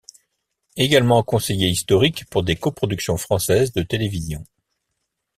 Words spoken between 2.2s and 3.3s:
pour des coproductions